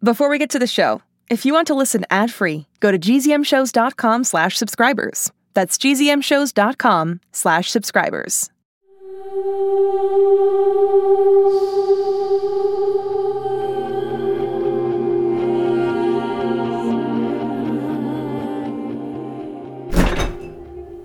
Before 0.00 0.28
we 0.28 0.38
get 0.38 0.50
to 0.50 0.60
the 0.60 0.66
show, 0.68 1.02
if 1.28 1.44
you 1.44 1.52
want 1.52 1.66
to 1.66 1.74
listen 1.74 2.04
ad-free, 2.08 2.66
go 2.78 2.92
to 2.92 2.98
gzmshows.com 2.98 4.24
slash 4.24 4.56
subscribers. 4.56 5.32
That's 5.54 5.76
gzmshows.com 5.76 7.20
slash 7.32 7.70
subscribers. 7.70 8.48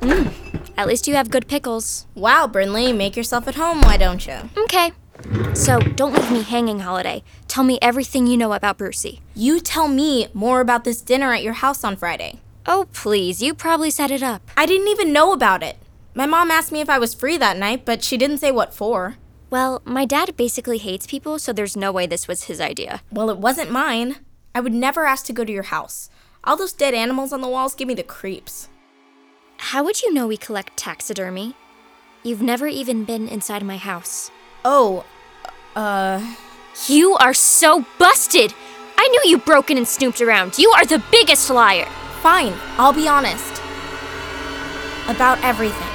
Mm, 0.00 0.32
at 0.78 0.86
least 0.86 1.08
you 1.08 1.16
have 1.16 1.30
good 1.30 1.48
pickles. 1.48 2.06
Wow, 2.14 2.46
Brinley, 2.46 2.96
make 2.96 3.16
yourself 3.16 3.48
at 3.48 3.56
home, 3.56 3.80
why 3.80 3.96
don't 3.96 4.24
you? 4.24 4.48
Okay. 4.56 4.92
So, 5.56 5.80
don't 5.80 6.12
leave 6.12 6.30
me 6.30 6.42
hanging, 6.42 6.80
Holiday. 6.80 7.24
Tell 7.48 7.64
me 7.64 7.78
everything 7.80 8.26
you 8.26 8.36
know 8.36 8.52
about 8.52 8.76
Brucey. 8.76 9.20
You 9.34 9.58
tell 9.58 9.88
me 9.88 10.28
more 10.34 10.60
about 10.60 10.84
this 10.84 11.00
dinner 11.00 11.32
at 11.32 11.42
your 11.42 11.54
house 11.54 11.82
on 11.82 11.96
Friday. 11.96 12.40
Oh, 12.66 12.86
please, 12.92 13.42
you 13.42 13.54
probably 13.54 13.90
set 13.90 14.10
it 14.10 14.22
up. 14.22 14.42
I 14.54 14.66
didn't 14.66 14.88
even 14.88 15.14
know 15.14 15.32
about 15.32 15.62
it. 15.62 15.78
My 16.14 16.26
mom 16.26 16.50
asked 16.50 16.72
me 16.72 16.82
if 16.82 16.90
I 16.90 16.98
was 16.98 17.14
free 17.14 17.38
that 17.38 17.56
night, 17.56 17.86
but 17.86 18.04
she 18.04 18.18
didn't 18.18 18.38
say 18.38 18.52
what 18.52 18.74
for. 18.74 19.16
Well, 19.48 19.80
my 19.86 20.04
dad 20.04 20.36
basically 20.36 20.76
hates 20.76 21.06
people, 21.06 21.38
so 21.38 21.54
there's 21.54 21.76
no 21.76 21.90
way 21.90 22.06
this 22.06 22.28
was 22.28 22.44
his 22.44 22.60
idea. 22.60 23.02
Well, 23.10 23.30
it 23.30 23.38
wasn't 23.38 23.70
mine. 23.72 24.16
I 24.54 24.60
would 24.60 24.74
never 24.74 25.06
ask 25.06 25.24
to 25.24 25.32
go 25.32 25.42
to 25.42 25.52
your 25.52 25.64
house. 25.64 26.10
All 26.44 26.58
those 26.58 26.74
dead 26.74 26.92
animals 26.92 27.32
on 27.32 27.40
the 27.40 27.48
walls 27.48 27.74
give 27.74 27.88
me 27.88 27.94
the 27.94 28.02
creeps. 28.02 28.68
How 29.56 29.82
would 29.82 30.02
you 30.02 30.12
know 30.12 30.26
we 30.26 30.36
collect 30.36 30.76
taxidermy? 30.76 31.56
You've 32.22 32.42
never 32.42 32.66
even 32.68 33.04
been 33.04 33.26
inside 33.26 33.64
my 33.64 33.78
house. 33.78 34.30
Oh, 34.62 35.04
uh. 35.76 36.36
You 36.88 37.14
are 37.14 37.32
so 37.32 37.86
busted! 37.98 38.52
I 38.98 39.08
knew 39.08 39.30
you 39.30 39.38
broken 39.38 39.76
and 39.76 39.88
snooped 39.88 40.20
around. 40.20 40.58
You 40.58 40.70
are 40.72 40.84
the 40.84 41.02
biggest 41.10 41.48
liar! 41.48 41.88
Fine, 42.20 42.54
I'll 42.76 42.92
be 42.92 43.08
honest. 43.08 43.62
About 45.08 45.42
everything. 45.42 45.88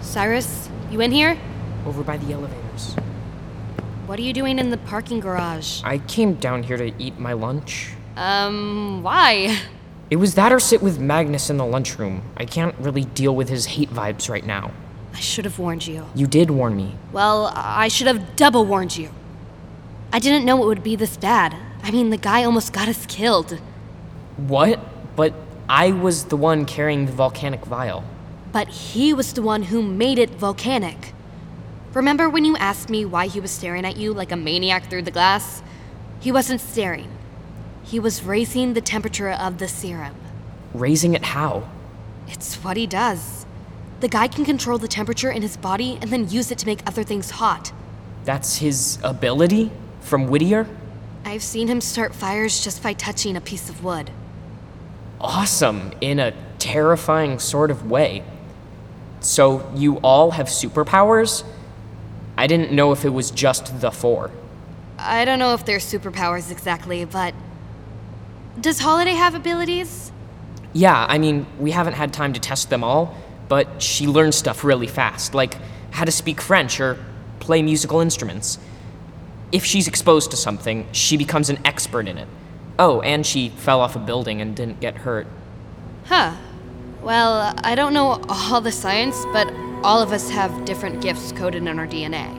Cyrus, 0.00 0.68
you 0.90 1.00
in 1.00 1.12
here? 1.12 1.38
Over 1.86 2.02
by 2.02 2.16
the 2.16 2.32
elevators. 2.32 2.96
What 4.06 4.18
are 4.18 4.22
you 4.22 4.32
doing 4.32 4.58
in 4.58 4.70
the 4.70 4.76
parking 4.78 5.20
garage? 5.20 5.82
I 5.84 5.98
came 5.98 6.34
down 6.34 6.64
here 6.64 6.76
to 6.76 6.92
eat 6.98 7.18
my 7.18 7.32
lunch. 7.32 7.92
Um, 8.16 9.04
why? 9.04 9.56
It 10.10 10.16
was 10.16 10.34
that 10.34 10.52
or 10.52 10.58
sit 10.58 10.82
with 10.82 10.98
Magnus 10.98 11.50
in 11.50 11.56
the 11.56 11.64
lunchroom. 11.64 12.22
I 12.36 12.44
can't 12.44 12.74
really 12.80 13.04
deal 13.04 13.34
with 13.34 13.48
his 13.48 13.66
hate 13.66 13.90
vibes 13.90 14.28
right 14.28 14.44
now. 14.44 14.72
I 15.14 15.20
should 15.20 15.44
have 15.44 15.58
warned 15.58 15.86
you. 15.86 16.06
You 16.16 16.26
did 16.26 16.50
warn 16.50 16.76
me. 16.76 16.96
Well, 17.12 17.52
I 17.54 17.86
should 17.86 18.08
have 18.08 18.34
double 18.34 18.64
warned 18.64 18.96
you. 18.96 19.10
I 20.12 20.18
didn't 20.18 20.44
know 20.44 20.62
it 20.62 20.66
would 20.66 20.82
be 20.82 20.96
this 20.96 21.16
bad. 21.16 21.56
I 21.84 21.92
mean, 21.92 22.10
the 22.10 22.16
guy 22.16 22.42
almost 22.42 22.72
got 22.72 22.88
us 22.88 23.06
killed. 23.06 23.60
What? 24.36 24.80
But 25.14 25.32
I 25.68 25.92
was 25.92 26.24
the 26.24 26.36
one 26.36 26.64
carrying 26.64 27.06
the 27.06 27.12
volcanic 27.12 27.64
vial. 27.64 28.02
But 28.50 28.66
he 28.68 29.14
was 29.14 29.34
the 29.34 29.42
one 29.42 29.62
who 29.62 29.80
made 29.80 30.18
it 30.18 30.30
volcanic. 30.30 31.12
Remember 31.94 32.28
when 32.28 32.44
you 32.44 32.56
asked 32.56 32.90
me 32.90 33.04
why 33.04 33.28
he 33.28 33.38
was 33.38 33.52
staring 33.52 33.84
at 33.84 33.96
you 33.96 34.12
like 34.12 34.32
a 34.32 34.36
maniac 34.36 34.90
through 34.90 35.02
the 35.02 35.12
glass? 35.12 35.62
He 36.18 36.32
wasn't 36.32 36.60
staring. 36.60 37.08
He 37.90 37.98
was 37.98 38.22
raising 38.22 38.74
the 38.74 38.80
temperature 38.80 39.30
of 39.30 39.58
the 39.58 39.66
serum. 39.66 40.14
Raising 40.74 41.14
it 41.14 41.24
how? 41.24 41.68
It's 42.28 42.54
what 42.62 42.76
he 42.76 42.86
does. 42.86 43.44
The 43.98 44.06
guy 44.06 44.28
can 44.28 44.44
control 44.44 44.78
the 44.78 44.86
temperature 44.86 45.32
in 45.32 45.42
his 45.42 45.56
body 45.56 45.98
and 46.00 46.08
then 46.08 46.30
use 46.30 46.52
it 46.52 46.58
to 46.58 46.66
make 46.66 46.86
other 46.86 47.02
things 47.02 47.30
hot. 47.30 47.72
That's 48.24 48.58
his 48.58 49.00
ability? 49.02 49.72
From 50.02 50.28
Whittier? 50.28 50.68
I've 51.24 51.42
seen 51.42 51.66
him 51.66 51.80
start 51.80 52.14
fires 52.14 52.62
just 52.62 52.80
by 52.80 52.92
touching 52.92 53.36
a 53.36 53.40
piece 53.40 53.68
of 53.68 53.82
wood. 53.82 54.12
Awesome, 55.20 55.90
in 56.00 56.20
a 56.20 56.32
terrifying 56.60 57.40
sort 57.40 57.72
of 57.72 57.90
way. 57.90 58.22
So, 59.18 59.68
you 59.74 59.96
all 59.96 60.30
have 60.30 60.46
superpowers? 60.46 61.42
I 62.38 62.46
didn't 62.46 62.70
know 62.70 62.92
if 62.92 63.04
it 63.04 63.10
was 63.10 63.32
just 63.32 63.80
the 63.80 63.90
four. 63.90 64.30
I 64.96 65.24
don't 65.24 65.40
know 65.40 65.54
if 65.54 65.64
they're 65.64 65.78
superpowers 65.78 66.52
exactly, 66.52 67.04
but. 67.04 67.34
Does 68.58 68.80
Holiday 68.80 69.12
have 69.12 69.34
abilities? 69.34 70.10
Yeah, 70.72 71.06
I 71.08 71.18
mean, 71.18 71.46
we 71.58 71.70
haven't 71.70 71.94
had 71.94 72.12
time 72.12 72.32
to 72.32 72.40
test 72.40 72.70
them 72.70 72.82
all, 72.82 73.14
but 73.48 73.82
she 73.82 74.06
learns 74.06 74.36
stuff 74.36 74.64
really 74.64 74.86
fast, 74.86 75.34
like 75.34 75.56
how 75.90 76.04
to 76.04 76.12
speak 76.12 76.40
French 76.40 76.80
or 76.80 76.98
play 77.38 77.62
musical 77.62 78.00
instruments. 78.00 78.58
If 79.52 79.64
she's 79.64 79.88
exposed 79.88 80.30
to 80.30 80.36
something, 80.36 80.86
she 80.92 81.16
becomes 81.16 81.50
an 81.50 81.58
expert 81.64 82.06
in 82.06 82.18
it. 82.18 82.28
Oh, 82.78 83.00
and 83.00 83.26
she 83.26 83.50
fell 83.50 83.80
off 83.80 83.96
a 83.96 83.98
building 83.98 84.40
and 84.40 84.54
didn't 84.54 84.80
get 84.80 84.96
hurt. 84.96 85.26
Huh. 86.06 86.36
Well, 87.02 87.54
I 87.64 87.74
don't 87.74 87.92
know 87.92 88.22
all 88.28 88.60
the 88.60 88.72
science, 88.72 89.24
but 89.32 89.52
all 89.82 90.02
of 90.02 90.12
us 90.12 90.30
have 90.30 90.64
different 90.64 91.00
gifts 91.00 91.32
coded 91.32 91.66
in 91.66 91.78
our 91.78 91.86
DNA. 91.86 92.36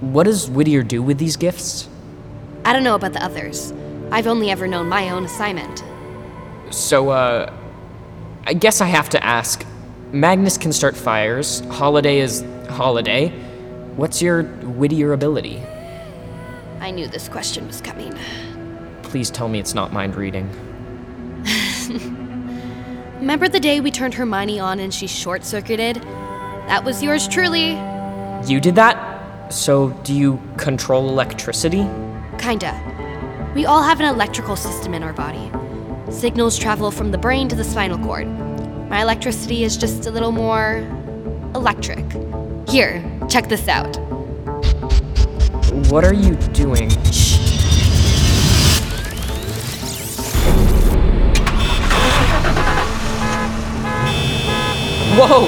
What 0.00 0.24
does 0.24 0.48
Whittier 0.50 0.82
do 0.82 1.02
with 1.02 1.18
these 1.18 1.36
gifts? 1.36 1.88
I 2.64 2.72
don't 2.72 2.84
know 2.84 2.94
about 2.94 3.12
the 3.12 3.22
others. 3.22 3.72
I've 4.10 4.26
only 4.26 4.50
ever 4.50 4.66
known 4.66 4.88
my 4.88 5.10
own 5.10 5.24
assignment. 5.24 5.82
So, 6.70 7.10
uh, 7.10 7.52
I 8.46 8.54
guess 8.54 8.80
I 8.80 8.86
have 8.86 9.08
to 9.10 9.24
ask. 9.24 9.64
Magnus 10.12 10.58
can 10.58 10.72
start 10.72 10.96
fires, 10.96 11.60
Holiday 11.70 12.18
is 12.18 12.44
Holiday. 12.68 13.28
What's 13.96 14.20
your 14.22 14.42
Whittier 14.42 15.12
ability? 15.12 15.62
I 16.80 16.90
knew 16.90 17.06
this 17.06 17.28
question 17.28 17.66
was 17.66 17.80
coming. 17.80 18.12
Please 19.02 19.30
tell 19.30 19.48
me 19.48 19.58
it's 19.58 19.74
not 19.74 19.92
mind 19.92 20.14
reading. 20.16 20.48
Remember 23.20 23.48
the 23.48 23.60
day 23.60 23.80
we 23.80 23.90
turned 23.90 24.14
Hermione 24.14 24.60
on 24.60 24.80
and 24.80 24.92
she 24.92 25.06
short 25.06 25.44
circuited? 25.44 25.96
That 26.66 26.84
was 26.84 27.02
yours 27.02 27.26
truly. 27.26 27.72
You 28.46 28.60
did 28.60 28.74
that? 28.74 29.52
So, 29.52 29.90
do 30.04 30.12
you 30.12 30.40
control 30.56 31.08
electricity? 31.08 31.88
Kinda. 32.38 32.93
We 33.54 33.66
all 33.66 33.84
have 33.84 34.00
an 34.00 34.06
electrical 34.06 34.56
system 34.56 34.94
in 34.94 35.04
our 35.04 35.12
body. 35.12 35.48
Signals 36.10 36.58
travel 36.58 36.90
from 36.90 37.12
the 37.12 37.18
brain 37.18 37.48
to 37.48 37.54
the 37.54 37.62
spinal 37.62 37.98
cord. 37.98 38.26
My 38.90 39.00
electricity 39.00 39.62
is 39.62 39.76
just 39.76 40.06
a 40.06 40.10
little 40.10 40.32
more 40.32 40.78
electric. 41.54 42.04
Here, 42.68 43.00
check 43.30 43.48
this 43.48 43.68
out. 43.68 43.96
What 45.88 46.04
are 46.04 46.12
you 46.12 46.34
doing? 46.52 46.90
Whoa! 55.16 55.46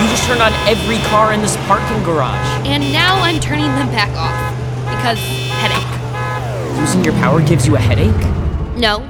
You 0.00 0.08
just 0.10 0.22
turned 0.28 0.42
on 0.42 0.52
every 0.68 0.98
car 1.08 1.32
in 1.32 1.40
this 1.40 1.56
parking 1.66 2.04
garage. 2.04 2.46
And 2.68 2.92
now 2.92 3.16
I'm 3.16 3.40
turning 3.40 3.66
them 3.66 3.88
back 3.88 4.10
off. 4.10 4.54
Because 4.96 5.18
headache. 5.58 5.97
Losing 6.76 7.04
your 7.04 7.14
power 7.14 7.40
gives 7.42 7.66
you 7.66 7.76
a 7.76 7.78
headache? 7.78 8.76
No, 8.76 9.02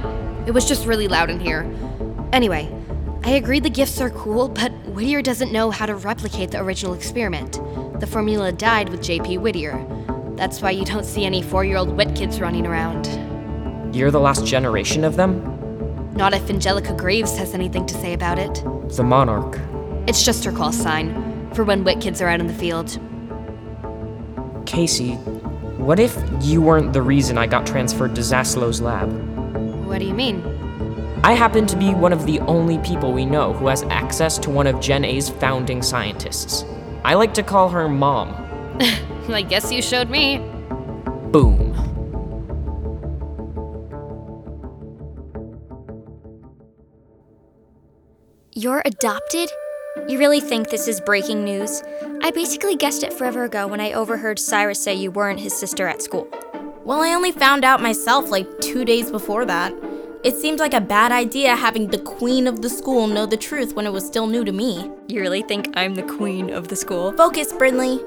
it 0.47 0.51
was 0.51 0.67
just 0.67 0.85
really 0.85 1.07
loud 1.07 1.29
in 1.29 1.39
here. 1.39 1.69
Anyway, 2.31 2.69
I 3.23 3.31
agree 3.31 3.59
the 3.59 3.69
gifts 3.69 3.99
are 3.99 4.09
cool, 4.09 4.47
but 4.47 4.71
Whittier 4.87 5.21
doesn't 5.21 5.51
know 5.51 5.71
how 5.71 5.85
to 5.85 5.95
replicate 5.95 6.51
the 6.51 6.61
original 6.61 6.93
experiment. 6.93 7.59
The 7.99 8.07
formula 8.07 8.51
died 8.51 8.89
with 8.89 9.01
JP 9.01 9.39
Whittier. 9.39 9.85
That's 10.35 10.61
why 10.61 10.71
you 10.71 10.85
don't 10.85 11.05
see 11.05 11.25
any 11.25 11.41
four 11.41 11.65
year 11.65 11.77
old 11.77 11.89
wit 11.89 12.15
kids 12.15 12.39
running 12.39 12.65
around. 12.65 13.05
You're 13.93 14.11
the 14.11 14.19
last 14.19 14.45
generation 14.45 15.03
of 15.03 15.15
them? 15.15 16.13
Not 16.13 16.33
if 16.33 16.49
Angelica 16.49 16.93
Graves 16.93 17.37
has 17.37 17.53
anything 17.53 17.85
to 17.87 17.93
say 17.95 18.13
about 18.13 18.39
it. 18.39 18.63
The 18.95 19.03
Monarch. 19.03 19.59
It's 20.07 20.23
just 20.23 20.43
her 20.45 20.51
call 20.51 20.71
sign 20.71 21.51
for 21.53 21.63
when 21.63 21.83
wit 21.83 21.99
kids 21.99 22.21
are 22.21 22.29
out 22.29 22.39
in 22.39 22.47
the 22.47 22.53
field. 22.53 22.99
Casey, 24.65 25.17
what 25.79 25.97
if 25.97 26.21
you 26.41 26.61
weren't 26.61 26.91
the 26.91 27.01
reason 27.01 27.37
I 27.37 27.47
got 27.47 27.65
transferred 27.65 28.13
to 28.15 28.21
Zasslow's 28.21 28.81
lab? 28.81 29.09
What 29.85 29.99
do 29.99 30.05
you 30.05 30.13
mean? 30.13 30.43
I 31.23 31.31
happen 31.31 31.65
to 31.67 31.77
be 31.77 31.93
one 31.93 32.11
of 32.11 32.25
the 32.25 32.41
only 32.41 32.77
people 32.79 33.13
we 33.13 33.25
know 33.25 33.53
who 33.53 33.67
has 33.67 33.83
access 33.83 34.37
to 34.39 34.49
one 34.49 34.67
of 34.67 34.81
Gen 34.81 35.05
A's 35.05 35.29
founding 35.29 35.81
scientists. 35.81 36.65
I 37.05 37.13
like 37.13 37.33
to 37.35 37.43
call 37.43 37.69
her 37.69 37.87
Mom. 37.87 38.29
I 39.29 39.41
guess 39.41 39.71
you 39.71 39.81
showed 39.81 40.09
me. 40.09 40.39
Boom. 41.31 41.69
You're 48.53 48.81
adopted? 48.83 49.49
You 50.09 50.19
really 50.19 50.41
think 50.41 50.69
this 50.69 50.87
is 50.87 50.99
breaking 50.99 51.45
news? 51.45 51.81
I 52.21 52.31
basically 52.31 52.75
guessed 52.75 53.03
it 53.03 53.13
forever 53.13 53.45
ago 53.45 53.65
when 53.65 53.79
I 53.79 53.93
overheard 53.93 54.39
Cyrus 54.39 54.83
say 54.83 54.93
you 54.93 55.09
weren't 55.09 55.39
his 55.39 55.57
sister 55.57 55.87
at 55.87 56.01
school. 56.01 56.27
Well, 56.83 57.01
I 57.01 57.13
only 57.13 57.31
found 57.31 57.63
out 57.63 57.81
myself 57.81 58.29
like 58.29 58.59
two 58.59 58.83
days 58.83 59.09
before 59.09 59.45
that. 59.45 59.73
It 60.23 60.35
seemed 60.35 60.59
like 60.59 60.73
a 60.73 60.81
bad 60.81 61.13
idea 61.13 61.55
having 61.55 61.87
the 61.87 61.97
queen 61.97 62.45
of 62.45 62.61
the 62.61 62.69
school 62.69 63.07
know 63.07 63.25
the 63.25 63.37
truth 63.37 63.73
when 63.73 63.85
it 63.85 63.93
was 63.93 64.05
still 64.05 64.27
new 64.27 64.43
to 64.43 64.51
me. 64.51 64.91
You 65.07 65.21
really 65.21 65.43
think 65.43 65.69
I'm 65.75 65.95
the 65.95 66.03
queen 66.03 66.49
of 66.49 66.67
the 66.67 66.75
school? 66.75 67.13
Focus, 67.13 67.53
Brinley. 67.53 68.03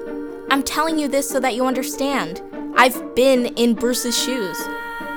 I'm 0.51 0.61
telling 0.61 0.99
you 0.99 1.07
this 1.07 1.27
so 1.27 1.39
that 1.39 1.55
you 1.55 1.65
understand. 1.65 2.41
I've 2.75 3.15
been 3.15 3.47
in 3.55 3.73
Bruce's 3.73 4.17
shoes. 4.17 4.61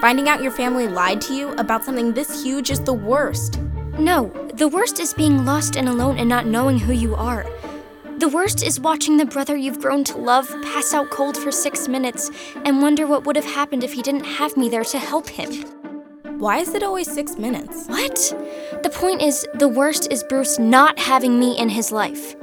Finding 0.01 0.31
out 0.31 0.43
your 0.43 0.53
family 0.53 0.89
lied 0.89 1.21
to 1.23 1.35
you 1.35 1.51
about 1.57 1.85
something 1.85 2.15
this 2.15 2.43
huge 2.43 2.71
is 2.71 2.81
the 2.81 2.95
worst. 2.95 3.61
No, 3.99 4.29
the 4.55 4.69
worst 4.69 5.01
is 5.01 5.13
being 5.13 5.45
lost 5.45 5.77
and 5.77 5.87
alone 5.89 6.17
and 6.17 6.29
not 6.29 6.47
knowing 6.47 6.79
who 6.79 6.95
you 6.95 7.15
are. 7.15 7.45
The 8.19 8.31
worst 8.33 8.63
is 8.63 8.81
watching 8.81 9.19
the 9.19 9.27
brother 9.27 9.55
you've 9.57 9.83
grown 9.83 10.03
to 10.05 10.17
love 10.17 10.49
pass 10.63 10.95
out 10.95 11.11
cold 11.11 11.37
for 11.37 11.53
six 11.53 11.87
minutes 11.87 12.31
and 12.65 12.81
wonder 12.81 13.07
what 13.07 13.27
would 13.27 13.37
have 13.37 13.45
happened 13.45 13.85
if 13.85 13.93
he 13.93 14.01
didn't 14.01 14.25
have 14.25 14.57
me 14.57 14.71
there 14.71 14.85
to 14.85 14.99
help 14.99 15.29
him. 15.29 15.53
Why 16.39 16.59
is 16.59 16.73
it 16.73 16.83
always 16.83 17.13
six 17.13 17.37
minutes? 17.37 17.87
What? 17.89 18.15
The 18.83 18.89
point 18.91 19.21
is, 19.21 19.47
the 19.55 19.69
worst 19.69 20.11
is 20.11 20.25
Bruce 20.25 20.59
not 20.59 20.99
having 20.99 21.39
me 21.39 21.59
in 21.59 21.69
his 21.69 21.93
life. 21.93 22.35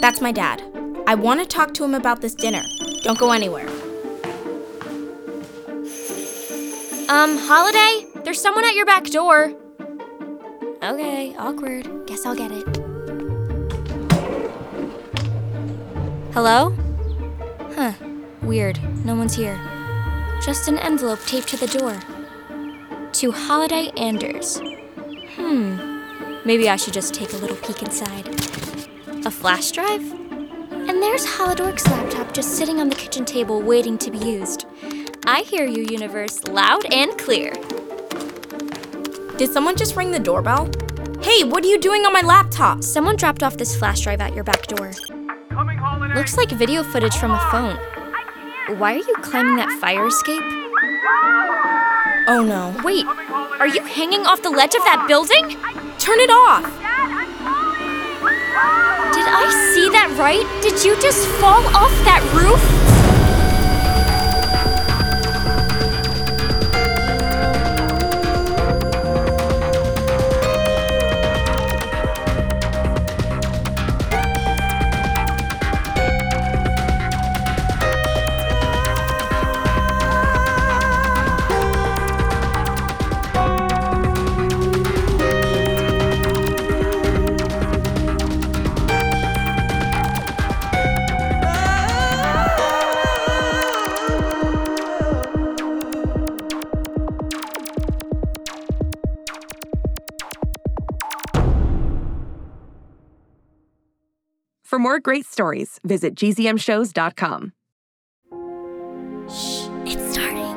That's 0.00 0.20
my 0.20 0.30
dad. 0.30 0.62
I 1.06 1.14
want 1.14 1.40
to 1.40 1.46
talk 1.46 1.72
to 1.74 1.84
him 1.84 1.94
about 1.94 2.20
this 2.20 2.34
dinner. 2.34 2.62
Don't 3.02 3.18
go 3.18 3.32
anywhere. 3.32 3.68
Um, 7.08 7.38
Holiday? 7.38 8.06
There's 8.24 8.42
someone 8.42 8.66
at 8.66 8.74
your 8.74 8.84
back 8.84 9.04
door. 9.04 9.54
Okay, 10.82 11.34
awkward. 11.38 12.06
Guess 12.06 12.26
I'll 12.26 12.34
get 12.34 12.52
it. 12.52 12.83
Hello? 16.34 16.74
Huh, 17.76 17.92
weird. 18.42 18.80
No 19.04 19.14
one's 19.14 19.36
here. 19.36 19.56
Just 20.44 20.66
an 20.66 20.80
envelope 20.80 21.20
taped 21.26 21.46
to 21.50 21.56
the 21.56 21.68
door. 21.68 21.96
To 23.12 23.30
Holiday 23.30 23.92
Anders. 23.96 24.60
Hmm, 25.36 26.00
maybe 26.44 26.68
I 26.68 26.74
should 26.74 26.92
just 26.92 27.14
take 27.14 27.32
a 27.34 27.36
little 27.36 27.56
peek 27.58 27.84
inside. 27.84 28.26
A 29.24 29.30
flash 29.30 29.70
drive? 29.70 30.02
And 30.72 31.00
there's 31.00 31.24
Holodork's 31.24 31.86
laptop 31.86 32.34
just 32.34 32.58
sitting 32.58 32.80
on 32.80 32.88
the 32.88 32.96
kitchen 32.96 33.24
table 33.24 33.62
waiting 33.62 33.96
to 33.98 34.10
be 34.10 34.18
used. 34.18 34.66
I 35.24 35.42
hear 35.42 35.66
you, 35.66 35.84
universe, 35.84 36.42
loud 36.48 36.92
and 36.92 37.16
clear. 37.16 37.52
Did 39.36 39.52
someone 39.52 39.76
just 39.76 39.94
ring 39.94 40.10
the 40.10 40.18
doorbell? 40.18 40.68
Hey, 41.22 41.44
what 41.44 41.64
are 41.64 41.68
you 41.68 41.78
doing 41.78 42.04
on 42.04 42.12
my 42.12 42.22
laptop? 42.22 42.82
Someone 42.82 43.14
dropped 43.14 43.44
off 43.44 43.56
this 43.56 43.76
flash 43.76 44.00
drive 44.00 44.20
at 44.20 44.34
your 44.34 44.42
back 44.42 44.66
door. 44.66 44.90
Looks 46.12 46.36
like 46.36 46.50
video 46.50 46.82
footage 46.82 47.16
from 47.16 47.30
a 47.30 47.38
phone. 47.50 47.76
Why 48.78 48.94
are 48.94 48.98
you 48.98 49.14
climbing 49.22 49.56
that 49.56 49.70
fire 49.80 50.06
escape? 50.06 50.42
Oh 52.28 52.44
no. 52.46 52.74
Wait, 52.84 53.06
are 53.60 53.66
you 53.66 53.84
hanging 53.84 54.26
off 54.26 54.42
the 54.42 54.50
ledge 54.50 54.74
of 54.74 54.82
that 54.84 55.06
building? 55.08 55.56
Turn 55.98 56.20
it 56.20 56.30
off! 56.30 56.64
Did 59.14 59.26
I 59.26 59.72
see 59.74 59.88
that 59.90 60.14
right? 60.18 60.44
Did 60.62 60.84
you 60.84 61.00
just 61.00 61.26
fall 61.40 61.64
off 61.74 61.92
that 62.04 62.22
roof? 62.34 62.83
For 104.74 104.80
more 104.80 104.98
great 104.98 105.24
stories, 105.24 105.78
visit 105.84 106.16
gzmshows.com. 106.16 107.52
It's 109.86 110.12
starting. 110.12 110.56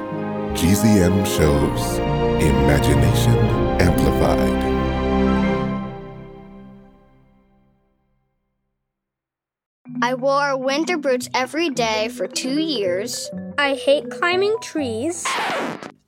GZM 0.57 1.23
shows 1.23 1.99
Imagination 2.41 3.35
Amplified. 3.79 4.63
I 10.01 10.15
wore 10.15 10.57
winter 10.57 10.97
boots 10.97 11.29
every 11.35 11.69
day 11.69 12.09
for 12.09 12.25
two 12.25 12.59
years. 12.59 13.29
I 13.59 13.75
hate 13.75 14.09
climbing 14.09 14.55
trees. 14.63 15.27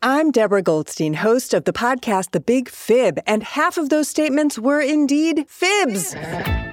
I'm 0.01 0.31
Deborah 0.31 0.63
Goldstein, 0.63 1.13
host 1.13 1.53
of 1.53 1.65
the 1.65 1.73
podcast 1.73 2.31
The 2.31 2.39
Big 2.39 2.69
Fib, 2.69 3.19
and 3.27 3.43
half 3.43 3.77
of 3.77 3.89
those 3.89 4.07
statements 4.07 4.57
were 4.57 4.81
indeed 4.81 5.45
fibs. 5.47 6.15